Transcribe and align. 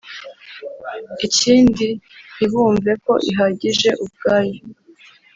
Ikindi 1.27 1.87
ntibumve 2.35 2.91
ko 3.03 3.13
ihagije 3.29 3.89
ubwayo 4.03 4.59